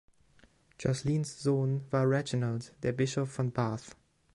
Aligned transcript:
Joscelines 0.79 1.27
Sohn 1.43 1.85
war 1.91 2.09
Reginald, 2.09 2.73
der 2.81 2.91
Bischof 2.91 3.31
von 3.31 3.51
Bath. 3.51 3.95